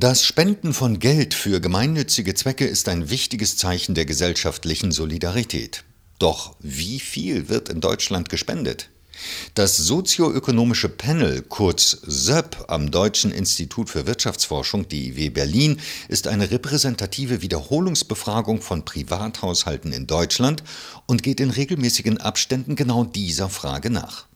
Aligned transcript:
Das 0.00 0.24
Spenden 0.24 0.74
von 0.74 1.00
Geld 1.00 1.34
für 1.34 1.60
gemeinnützige 1.60 2.32
Zwecke 2.32 2.64
ist 2.64 2.88
ein 2.88 3.10
wichtiges 3.10 3.56
Zeichen 3.56 3.96
der 3.96 4.04
gesellschaftlichen 4.04 4.92
Solidarität. 4.92 5.82
Doch 6.20 6.54
wie 6.60 7.00
viel 7.00 7.48
wird 7.48 7.68
in 7.68 7.80
Deutschland 7.80 8.28
gespendet? 8.28 8.90
Das 9.54 9.76
sozioökonomische 9.76 10.88
Panel, 10.88 11.42
kurz 11.42 11.98
SÖP, 12.06 12.66
am 12.68 12.92
Deutschen 12.92 13.32
Institut 13.32 13.90
für 13.90 14.06
Wirtschaftsforschung, 14.06 14.86
DIW 14.86 15.30
Berlin, 15.30 15.80
ist 16.06 16.28
eine 16.28 16.52
repräsentative 16.52 17.42
Wiederholungsbefragung 17.42 18.62
von 18.62 18.84
Privathaushalten 18.84 19.92
in 19.92 20.06
Deutschland 20.06 20.62
und 21.06 21.24
geht 21.24 21.40
in 21.40 21.50
regelmäßigen 21.50 22.18
Abständen 22.18 22.76
genau 22.76 23.02
dieser 23.02 23.48
Frage 23.48 23.90
nach. 23.90 24.27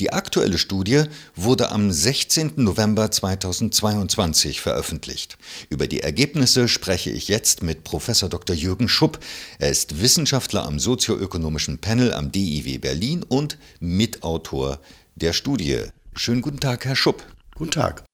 Die 0.00 0.12
aktuelle 0.12 0.58
Studie 0.58 1.04
wurde 1.36 1.70
am 1.70 1.90
16. 1.90 2.52
November 2.56 3.10
2022 3.10 4.60
veröffentlicht. 4.60 5.38
Über 5.70 5.86
die 5.86 6.00
Ergebnisse 6.00 6.68
spreche 6.68 7.10
ich 7.10 7.28
jetzt 7.28 7.62
mit 7.62 7.84
Professor 7.84 8.28
Dr. 8.28 8.56
Jürgen 8.56 8.88
Schupp. 8.88 9.18
Er 9.58 9.70
ist 9.70 10.00
Wissenschaftler 10.00 10.64
am 10.64 10.78
sozioökonomischen 10.78 11.78
Panel 11.78 12.12
am 12.12 12.32
DIW 12.32 12.78
Berlin 12.78 13.22
und 13.22 13.58
Mitautor 13.80 14.80
der 15.14 15.32
Studie. 15.32 15.80
Schönen 16.14 16.42
guten 16.42 16.60
Tag, 16.60 16.84
Herr 16.84 16.96
Schupp. 16.96 17.24
Guten 17.54 17.70
Tag. 17.70 18.04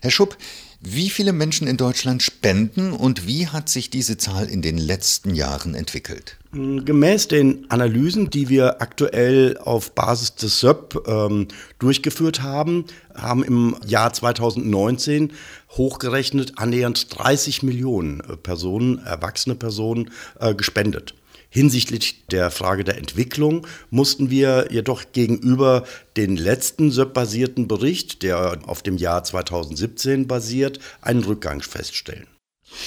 Herr 0.00 0.10
Schupp, 0.10 0.36
wie 0.82 1.10
viele 1.10 1.34
Menschen 1.34 1.68
in 1.68 1.76
Deutschland 1.76 2.22
spenden 2.22 2.92
und 2.92 3.26
wie 3.26 3.48
hat 3.48 3.68
sich 3.68 3.90
diese 3.90 4.16
Zahl 4.16 4.48
in 4.48 4.62
den 4.62 4.78
letzten 4.78 5.34
Jahren 5.34 5.74
entwickelt? 5.74 6.38
Hm, 6.52 6.86
gemäß 6.86 7.28
den 7.28 7.70
Analysen, 7.70 8.30
die 8.30 8.48
wir 8.48 8.80
aktuell 8.80 9.58
auf 9.58 9.94
Basis 9.94 10.36
des 10.36 10.58
SÖP 10.58 11.06
ähm, 11.06 11.48
durchgeführt 11.78 12.40
haben, 12.40 12.86
haben 13.14 13.44
im 13.44 13.76
Jahr 13.86 14.14
2019 14.14 15.32
hochgerechnet 15.72 16.54
annähernd 16.56 17.06
30 17.18 17.62
Millionen 17.62 18.20
äh, 18.20 18.38
Personen, 18.38 19.04
erwachsene 19.04 19.56
Personen, 19.56 20.10
äh, 20.40 20.54
gespendet. 20.54 21.14
Hinsichtlich 21.50 22.26
der 22.28 22.52
Frage 22.52 22.84
der 22.84 22.96
Entwicklung 22.96 23.66
mussten 23.90 24.30
wir 24.30 24.68
jedoch 24.70 25.12
gegenüber 25.12 25.84
den 26.16 26.36
letzten 26.36 26.92
SÖP-basierten 26.92 27.66
Bericht, 27.66 28.22
der 28.22 28.60
auf 28.66 28.82
dem 28.82 28.96
Jahr 28.96 29.24
2017 29.24 30.28
basiert, 30.28 30.78
einen 31.02 31.24
Rückgang 31.24 31.60
feststellen. 31.60 32.28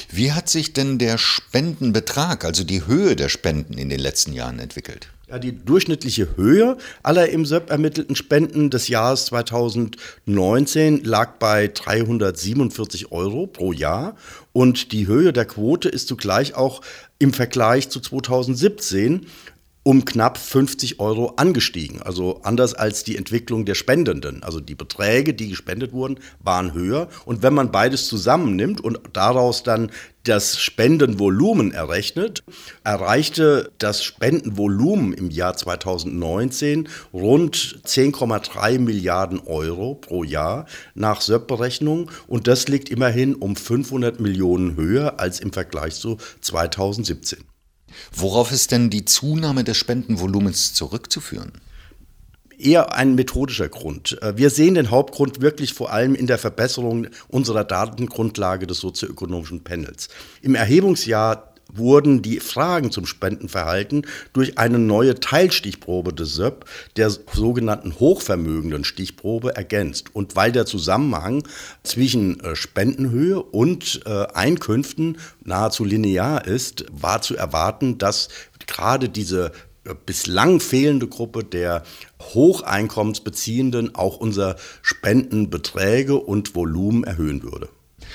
Wie 0.10 0.32
hat 0.32 0.48
sich 0.48 0.72
denn 0.72 0.98
der 0.98 1.18
Spendenbetrag, 1.18 2.46
also 2.46 2.64
die 2.64 2.88
Höhe 2.88 3.18
der 3.18 3.28
Spenden 3.28 3.78
in 3.78 3.90
den 3.90 4.00
letzten 4.00 4.32
Jahren 4.32 4.60
entwickelt? 4.60 5.10
Ja, 5.34 5.40
die 5.40 5.66
durchschnittliche 5.66 6.38
Höhe 6.38 6.78
aller 7.02 7.30
im 7.30 7.44
SÖP 7.44 7.72
ermittelten 7.72 8.16
Spenden 8.16 8.70
des 8.70 8.88
Jahres 8.88 9.26
2019 9.26 11.04
lag 11.04 11.40
bei 11.40 11.70
347 11.70 13.12
Euro 13.12 13.48
pro 13.48 13.74
Jahr. 13.74 14.16
Und 14.52 14.92
die 14.92 15.08
Höhe 15.08 15.34
der 15.34 15.46
Quote 15.46 15.90
ist 15.90 16.08
zugleich 16.08 16.54
auch 16.54 16.82
im 17.18 17.34
Vergleich 17.34 17.90
zu 17.90 18.00
2017 18.00 19.26
um 19.84 20.06
knapp 20.06 20.38
50 20.38 21.00
Euro 21.00 21.34
angestiegen. 21.36 22.02
Also 22.02 22.42
anders 22.44 22.74
als 22.74 23.04
die 23.04 23.18
Entwicklung 23.18 23.66
der 23.66 23.76
Spendenden. 23.76 24.42
Also 24.42 24.60
die 24.60 24.76
Beträge, 24.76 25.34
die 25.34 25.50
gespendet 25.50 25.92
wurden, 25.92 26.20
waren 26.40 26.74
höher. 26.74 27.10
Und 27.26 27.44
wenn 27.44 27.54
man 27.54 27.72
beides 27.72 28.08
zusammennimmt 28.08 28.82
und 28.82 29.00
daraus 29.12 29.64
dann 29.64 29.92
das 30.24 30.58
Spendenvolumen 30.58 31.74
errechnet, 31.74 32.44
erreichte 32.86 33.72
das 33.78 34.04
Spendenvolumen 34.04 35.12
im 35.12 35.30
Jahr 35.30 35.58
2019 35.58 36.88
rund 37.12 37.82
10,3 37.86 38.80
Milliarden 38.80 39.42
Euro 39.42 39.96
pro 39.96 40.24
Jahr 40.24 40.66
nach 40.96 41.20
SÖP-Berechnung. 41.20 42.10
Und 42.28 42.48
das 42.48 42.70
liegt 42.70 42.88
immerhin 42.88 43.36
um 43.36 43.58
500 43.58 44.22
Millionen 44.22 44.78
höher 44.78 45.20
als 45.20 45.42
im 45.42 45.52
Vergleich 45.52 45.96
zu 45.96 46.18
2017. 46.40 47.53
Worauf 48.14 48.52
ist 48.52 48.72
denn 48.72 48.90
die 48.90 49.06
Zunahme 49.06 49.64
des 49.64 49.78
Spendenvolumens 49.78 50.74
zurückzuführen? 50.74 51.54
eher 52.64 52.94
ein 52.96 53.16
methodischer 53.16 53.68
Grund. 53.70 54.22
Äh, 54.22 54.38
wir 54.38 54.50
sehen 54.50 54.76
den 54.76 54.90
Hauptgrund 54.90 55.42
wirklich 55.42 55.74
vor 55.74 55.92
allem 55.92 56.16
in 56.16 56.28
der 56.28 56.38
Verbesserung 56.38 57.08
unserer 57.28 57.64
Datengrundlage 57.64 58.68
des 58.68 58.80
sozioökonomischen 58.80 59.64
Panels. 59.64 60.10
Im 60.42 60.56
Erhebungsjahr 60.56 61.53
wurden 61.76 62.22
die 62.22 62.40
Fragen 62.40 62.92
zum 62.92 63.06
Spendenverhalten 63.06 64.06
durch 64.34 64.58
eine 64.58 64.80
neue 64.80 65.20
Teilstichprobe 65.20 66.14
des 66.14 66.36
SÖP, 66.36 66.66
der 66.96 67.10
sogenannten 67.10 68.00
hochvermögenden 68.00 68.84
Stichprobe, 68.84 69.56
ergänzt. 69.56 70.16
Und 70.16 70.36
weil 70.36 70.52
der 70.52 70.66
Zusammenhang 70.66 71.44
zwischen 71.84 72.40
äh, 72.40 72.56
Spendenhöhe 72.56 73.42
und 73.42 74.02
äh, 74.06 74.28
Einkünften 74.34 75.18
nahezu 75.44 75.84
linear 75.84 76.46
ist, 76.46 76.86
war 76.92 77.22
zu 77.22 77.36
erwarten, 77.36 77.98
dass 77.98 78.30
gerade 78.68 79.10
diese 79.10 79.52
äh, 79.86 79.94
bislang 80.06 80.60
fehlende 80.60 81.08
Gruppe 81.08 81.44
der 81.44 81.84
Hocheinkommensbeziehenden 82.22 83.96
auch 83.96 84.18
unser 84.18 84.56
Spendenbeträge 84.82 86.16
und 86.16 86.56
Volumen 86.56 87.04
erhöhen 87.04 87.44
würde. 87.44 87.70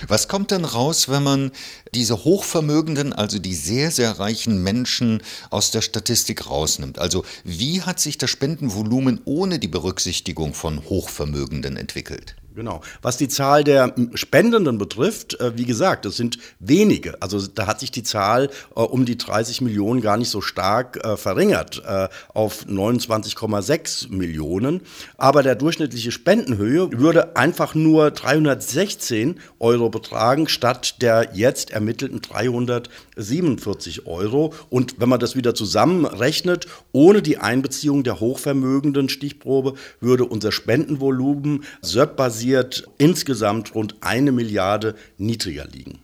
Was 0.06 0.28
kommt 0.28 0.50
denn 0.50 0.64
raus, 0.64 1.08
wenn 1.08 1.22
man 1.22 1.50
diese 1.94 2.24
Hochvermögenden, 2.24 3.12
also 3.12 3.38
die 3.38 3.54
sehr, 3.54 3.90
sehr 3.90 4.18
reichen 4.18 4.62
Menschen 4.62 5.22
aus 5.50 5.70
der 5.70 5.80
Statistik 5.80 6.46
rausnimmt? 6.46 6.98
Also 6.98 7.24
wie 7.44 7.82
hat 7.82 7.98
sich 7.98 8.18
das 8.18 8.30
Spendenvolumen 8.30 9.20
ohne 9.24 9.58
die 9.58 9.68
Berücksichtigung 9.68 10.54
von 10.54 10.84
Hochvermögenden 10.84 11.76
entwickelt? 11.76 12.36
Genau. 12.58 12.80
Was 13.02 13.16
die 13.16 13.28
Zahl 13.28 13.62
der 13.62 13.94
Spendenden 14.14 14.78
betrifft, 14.78 15.38
äh, 15.38 15.56
wie 15.56 15.64
gesagt, 15.64 16.04
das 16.04 16.16
sind 16.16 16.38
wenige. 16.58 17.22
Also 17.22 17.46
da 17.46 17.68
hat 17.68 17.78
sich 17.78 17.92
die 17.92 18.02
Zahl 18.02 18.50
äh, 18.74 18.80
um 18.80 19.04
die 19.04 19.16
30 19.16 19.60
Millionen 19.60 20.00
gar 20.00 20.16
nicht 20.16 20.28
so 20.28 20.40
stark 20.40 20.98
äh, 21.04 21.16
verringert 21.16 21.80
auf 22.34 22.66
29,6 22.66 24.10
Millionen. 24.12 24.80
Aber 25.16 25.44
der 25.44 25.54
durchschnittliche 25.54 26.10
Spendenhöhe 26.10 26.90
würde 26.98 27.36
einfach 27.36 27.74
nur 27.74 28.10
316 28.10 29.38
Euro 29.60 29.88
betragen 29.88 30.48
statt 30.48 31.00
der 31.00 31.30
jetzt 31.34 31.70
ermittelten 31.70 32.20
347 32.22 34.06
Euro. 34.06 34.52
Und 34.68 34.98
wenn 34.98 35.08
man 35.08 35.20
das 35.20 35.36
wieder 35.36 35.54
zusammenrechnet, 35.54 36.66
ohne 36.90 37.22
die 37.22 37.38
Einbeziehung 37.38 38.02
der 38.02 38.18
hochvermögenden 38.18 39.08
Stichprobe, 39.08 39.74
würde 40.00 40.24
unser 40.24 40.50
Spendenvolumen 40.50 41.64
SÖP-basiert 41.82 42.47
basiert 42.48 42.84
insgesamt 42.96 43.74
rund 43.74 43.96
eine 44.00 44.32
Milliarde 44.32 44.94
niedriger 45.18 45.66
liegen. 45.66 45.98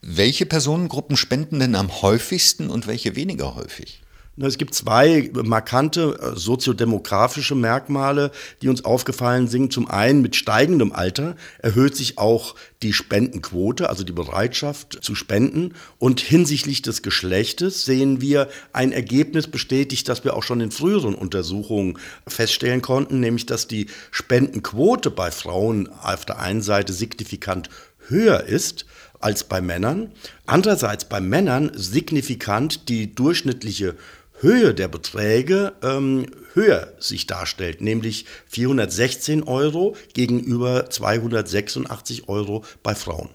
Welche 0.00 0.46
Personengruppen 0.46 1.16
spenden 1.16 1.58
denn 1.58 1.74
am 1.74 2.02
häufigsten 2.02 2.70
und 2.70 2.86
welche 2.86 3.16
weniger 3.16 3.56
häufig? 3.56 4.00
Es 4.36 4.58
gibt 4.58 4.74
zwei 4.74 5.30
markante 5.32 6.18
äh, 6.18 6.38
soziodemografische 6.38 7.54
Merkmale, 7.54 8.30
die 8.62 8.68
uns 8.68 8.84
aufgefallen 8.84 9.48
sind. 9.48 9.72
Zum 9.72 9.90
einen 9.90 10.22
mit 10.22 10.36
steigendem 10.36 10.92
Alter 10.92 11.36
erhöht 11.58 11.96
sich 11.96 12.16
auch 12.16 12.54
die 12.82 12.92
Spendenquote, 12.92 13.90
also 13.90 14.04
die 14.04 14.12
Bereitschaft 14.12 14.98
zu 15.02 15.14
spenden. 15.14 15.74
Und 15.98 16.20
hinsichtlich 16.20 16.80
des 16.80 17.02
Geschlechtes 17.02 17.84
sehen 17.84 18.20
wir 18.20 18.48
ein 18.72 18.92
Ergebnis 18.92 19.48
bestätigt, 19.48 20.08
das 20.08 20.24
wir 20.24 20.34
auch 20.34 20.44
schon 20.44 20.60
in 20.60 20.70
früheren 20.70 21.14
Untersuchungen 21.14 21.98
feststellen 22.26 22.82
konnten, 22.82 23.20
nämlich 23.20 23.46
dass 23.46 23.66
die 23.66 23.86
Spendenquote 24.10 25.10
bei 25.10 25.30
Frauen 25.30 25.88
auf 25.88 26.24
der 26.24 26.38
einen 26.38 26.62
Seite 26.62 26.92
signifikant 26.92 27.68
höher 28.08 28.44
ist 28.44 28.86
als 29.20 29.44
bei 29.44 29.60
Männern. 29.60 30.12
Andererseits 30.46 31.04
bei 31.04 31.20
Männern 31.20 31.70
signifikant 31.74 32.88
die 32.88 33.14
durchschnittliche 33.14 33.96
Höhe 34.40 34.74
der 34.74 34.88
Beträge 34.88 35.74
ähm, 35.82 36.26
höher 36.54 36.94
sich 36.98 37.26
darstellt, 37.26 37.80
nämlich 37.82 38.24
416 38.46 39.42
Euro 39.42 39.96
gegenüber 40.14 40.88
286 40.88 42.28
Euro 42.28 42.64
bei 42.82 42.94
Frauen. 42.94 43.28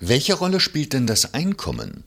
Welche 0.00 0.34
Rolle 0.34 0.60
spielt 0.60 0.92
denn 0.92 1.06
das 1.06 1.34
Einkommen? 1.34 2.04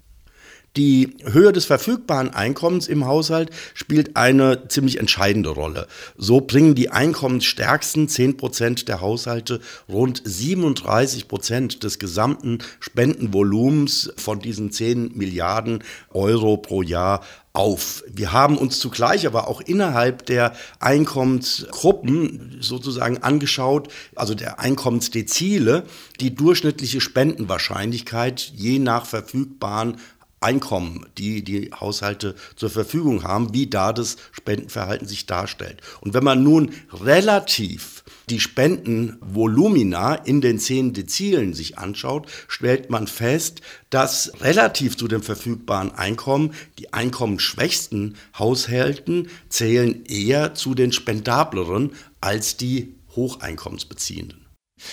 Die 0.78 1.18
Höhe 1.26 1.52
des 1.52 1.66
verfügbaren 1.66 2.30
Einkommens 2.30 2.88
im 2.88 3.06
Haushalt 3.06 3.50
spielt 3.74 4.16
eine 4.16 4.70
ziemlich 4.70 5.00
entscheidende 5.00 5.50
Rolle. 5.50 5.86
So 6.16 6.40
bringen 6.40 6.76
die 6.76 6.90
einkommensstärksten 6.90 8.08
10 8.08 8.38
Prozent 8.38 8.88
der 8.88 9.02
Haushalte 9.02 9.60
rund 9.90 10.22
37 10.24 11.28
Prozent 11.28 11.84
des 11.84 12.00
gesamten 12.00 12.60
Spendenvolumens 12.80 14.14
von 14.16 14.40
diesen 14.40 14.72
10 14.72 15.12
Milliarden 15.18 15.84
Euro 16.14 16.56
pro 16.56 16.82
Jahr 16.82 17.20
auf. 17.52 18.06
Wir 18.08 18.32
haben 18.32 18.58
uns 18.58 18.80
zugleich 18.80 19.28
aber 19.28 19.50
auch 19.50 19.60
innerhalb 19.60 20.26
der 20.26 20.54
Einkommensgruppen 20.80 22.60
sozusagen 22.62 23.18
angeschaut, 23.18 23.90
also 24.16 24.36
der 24.36 24.62
Einkommensdezile, 24.62 25.84
die 26.22 26.34
durchschnittliche 26.34 27.02
Spendenwahrscheinlichkeit 27.02 28.54
je 28.56 28.80
nach 28.80 29.06
verfügbaren 29.06 29.98
Einkommen, 30.42 31.06
die 31.18 31.44
die 31.44 31.72
Haushalte 31.72 32.36
zur 32.56 32.72
Verfügung 32.72 33.24
haben, 33.24 33.54
wie 33.54 33.68
da 33.68 33.94
das 33.94 34.18
Spendenverhalten 34.32 35.08
sich 35.08 35.28
darstellt. 35.28 35.82
Und 36.02 36.16
wenn 36.16 36.24
man 36.24 36.44
nun 36.44 36.72
relativ 36.92 38.04
die 38.30 38.40
Spendenvolumina 38.40 40.16
in 40.16 40.42
den 40.42 40.58
zehn 40.58 40.94
Dezilen 40.94 41.54
sich 41.54 41.78
anschaut, 41.78 42.28
stellt 42.48 42.90
man 42.90 43.06
fest, 43.06 43.62
dass 43.92 44.32
relativ 44.42 44.98
zu 44.98 45.08
dem 45.08 45.22
verfügbaren 45.22 45.92
Einkommen 45.92 46.54
die 46.80 46.92
einkommensschwächsten 46.92 48.16
Haushalten 48.38 49.30
zählen 49.50 50.06
eher 50.06 50.56
zu 50.56 50.74
den 50.74 50.92
spendableren 50.92 51.92
als 52.20 52.58
die 52.58 52.96
Hocheinkommensbeziehenden. 53.16 54.48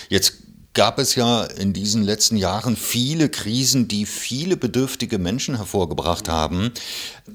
Jetzt 0.09 0.48
gab 0.73 0.99
es 0.99 1.15
ja 1.15 1.43
in 1.43 1.73
diesen 1.73 2.03
letzten 2.03 2.37
Jahren 2.37 2.75
viele 2.75 3.29
Krisen, 3.29 3.87
die 3.87 4.05
viele 4.05 4.57
bedürftige 4.57 5.17
Menschen 5.17 5.55
hervorgebracht 5.55 6.29
haben. 6.29 6.71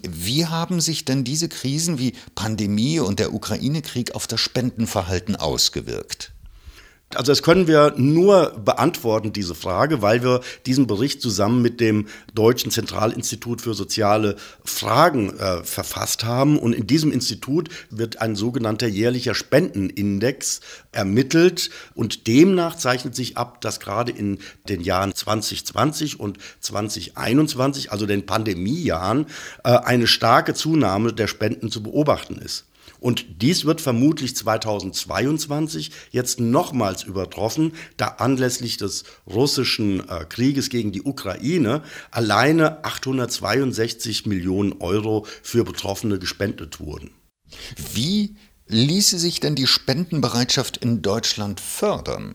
Wie 0.02 0.46
haben 0.46 0.80
sich 0.80 1.04
denn 1.04 1.24
diese 1.24 1.48
Krisen 1.48 1.98
wie 1.98 2.14
Pandemie 2.34 3.00
und 3.00 3.18
der 3.18 3.32
Ukraine-Krieg 3.32 4.14
auf 4.14 4.26
das 4.26 4.40
Spendenverhalten 4.40 5.36
ausgewirkt? 5.36 6.33
Also 7.14 7.30
das 7.30 7.42
können 7.42 7.68
wir 7.68 7.94
nur 7.96 8.52
beantworten, 8.64 9.32
diese 9.32 9.54
Frage, 9.54 10.02
weil 10.02 10.22
wir 10.22 10.40
diesen 10.66 10.86
Bericht 10.86 11.20
zusammen 11.20 11.62
mit 11.62 11.80
dem 11.80 12.08
Deutschen 12.34 12.70
Zentralinstitut 12.70 13.60
für 13.60 13.74
soziale 13.74 14.36
Fragen 14.64 15.38
äh, 15.38 15.62
verfasst 15.62 16.24
haben. 16.24 16.58
Und 16.58 16.72
in 16.72 16.86
diesem 16.86 17.12
Institut 17.12 17.68
wird 17.90 18.20
ein 18.20 18.34
sogenannter 18.34 18.88
jährlicher 18.88 19.34
Spendenindex 19.34 20.60
ermittelt. 20.92 21.70
Und 21.94 22.26
demnach 22.26 22.76
zeichnet 22.76 23.14
sich 23.14 23.36
ab, 23.36 23.60
dass 23.60 23.80
gerade 23.80 24.10
in 24.10 24.38
den 24.68 24.80
Jahren 24.80 25.14
2020 25.14 26.18
und 26.18 26.38
2021, 26.60 27.92
also 27.92 28.06
den 28.06 28.26
Pandemiejahren, 28.26 29.26
äh, 29.62 29.70
eine 29.70 30.06
starke 30.06 30.54
Zunahme 30.54 31.12
der 31.12 31.28
Spenden 31.28 31.70
zu 31.70 31.82
beobachten 31.82 32.36
ist. 32.36 32.64
Und 33.04 33.42
dies 33.42 33.66
wird 33.66 33.82
vermutlich 33.82 34.34
2022 34.34 35.90
jetzt 36.10 36.40
nochmals 36.40 37.02
übertroffen, 37.02 37.72
da 37.98 38.06
anlässlich 38.06 38.78
des 38.78 39.04
russischen 39.26 40.08
äh, 40.08 40.24
Krieges 40.26 40.70
gegen 40.70 40.90
die 40.90 41.02
Ukraine 41.02 41.82
alleine 42.10 42.82
862 42.82 44.24
Millionen 44.24 44.80
Euro 44.80 45.26
für 45.42 45.64
Betroffene 45.64 46.18
gespendet 46.18 46.80
wurden. 46.80 47.10
Wie 47.92 48.36
ließe 48.68 49.18
sich 49.18 49.38
denn 49.38 49.54
die 49.54 49.66
Spendenbereitschaft 49.66 50.78
in 50.78 51.02
Deutschland 51.02 51.60
fördern? 51.60 52.34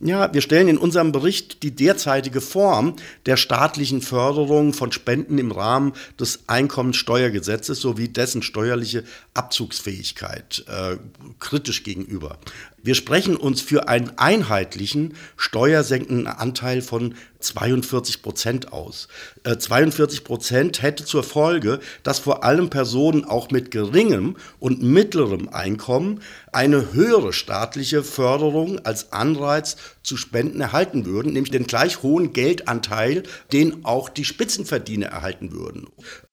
Ja, 0.00 0.34
wir 0.34 0.40
stellen 0.40 0.66
in 0.66 0.78
unserem 0.78 1.12
Bericht 1.12 1.62
die 1.62 1.70
derzeitige 1.70 2.40
Form 2.40 2.96
der 3.26 3.36
staatlichen 3.36 4.02
Förderung 4.02 4.72
von 4.72 4.90
Spenden 4.90 5.38
im 5.38 5.52
Rahmen 5.52 5.92
des 6.18 6.48
Einkommenssteuergesetzes 6.48 7.80
sowie 7.80 8.08
dessen 8.08 8.42
steuerliche 8.42 9.04
Abzugsfähigkeit 9.34 10.64
äh, 10.66 10.96
kritisch 11.38 11.84
gegenüber. 11.84 12.38
Wir 12.84 12.94
sprechen 12.94 13.38
uns 13.38 13.62
für 13.62 13.88
einen 13.88 14.12
einheitlichen 14.18 15.14
steuersenkenden 15.38 16.26
Anteil 16.26 16.82
von 16.82 17.14
42 17.40 18.20
Prozent 18.20 18.74
aus. 18.74 19.08
Äh, 19.42 19.56
42 19.56 20.22
Prozent 20.22 20.82
hätte 20.82 21.06
zur 21.06 21.22
Folge, 21.22 21.80
dass 22.02 22.18
vor 22.18 22.44
allem 22.44 22.68
Personen 22.68 23.24
auch 23.24 23.50
mit 23.50 23.70
geringem 23.70 24.36
und 24.60 24.82
mittlerem 24.82 25.48
Einkommen 25.48 26.20
eine 26.52 26.92
höhere 26.92 27.32
staatliche 27.32 28.02
Förderung 28.02 28.78
als 28.84 29.12
Anreiz 29.12 29.76
zu 30.04 30.16
Spenden 30.16 30.60
erhalten 30.60 31.06
würden, 31.06 31.32
nämlich 31.32 31.50
den 31.50 31.66
gleich 31.66 32.02
hohen 32.02 32.32
Geldanteil, 32.32 33.24
den 33.52 33.84
auch 33.84 34.08
die 34.08 34.24
Spitzenverdiener 34.24 35.06
erhalten 35.06 35.50
würden. 35.50 35.88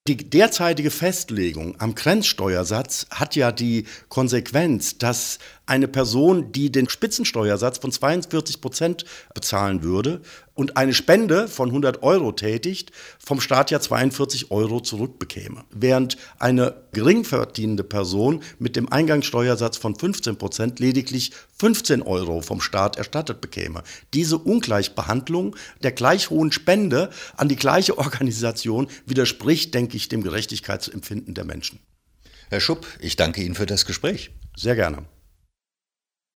Die 0.07 0.17
derzeitige 0.17 0.91
Festlegung 0.91 1.79
am 1.79 1.95
Grenzsteuersatz 1.95 3.07
hat 3.11 3.35
ja 3.35 3.51
die 3.51 3.85
Konsequenz, 4.09 4.97
dass 4.97 5.39
eine 5.65 5.87
Person, 5.87 6.51
die 6.51 6.71
den 6.71 6.89
Spitzensteuersatz 6.89 7.77
von 7.77 7.91
42 7.91 8.61
Prozent 8.61 9.05
bezahlen 9.33 9.83
würde 9.83 10.21
und 10.53 10.77
eine 10.77 10.93
Spende 10.93 11.47
von 11.47 11.69
100 11.69 12.03
Euro 12.03 12.31
tätigt, 12.31 12.91
vom 13.19 13.41
Staat 13.41 13.71
ja 13.71 13.79
42 13.79 14.51
Euro 14.51 14.79
zurückbekäme. 14.79 15.63
Während 15.71 16.17
eine 16.39 16.75
gering 16.91 17.23
verdienende 17.23 17.83
Person 17.83 18.41
mit 18.59 18.75
dem 18.75 18.91
Eingangssteuersatz 18.91 19.77
von 19.77 19.95
15 19.95 20.37
Prozent 20.37 20.79
lediglich 20.79 21.31
15 21.57 22.01
Euro 22.01 22.41
vom 22.41 22.61
Staat 22.61 22.97
erstattet 22.97 23.41
bekäme. 23.41 23.83
Diese 24.13 24.37
Ungleichbehandlung 24.37 25.55
der 25.83 25.91
gleich 25.91 26.29
hohen 26.29 26.51
Spende 26.51 27.09
an 27.37 27.47
die 27.47 27.55
gleiche 27.55 27.97
Organisation 27.97 28.87
widerspricht, 29.05 29.73
denke 29.73 29.97
ich, 29.97 30.09
dem 30.09 30.23
Gerechtigkeitsempfinden 30.23 31.33
der 31.33 31.45
Menschen. 31.45 31.79
Herr 32.49 32.59
Schupp, 32.59 32.85
ich 32.99 33.15
danke 33.15 33.41
Ihnen 33.41 33.55
für 33.55 33.65
das 33.65 33.85
Gespräch. 33.85 34.31
Sehr 34.57 34.75
gerne. 34.75 35.05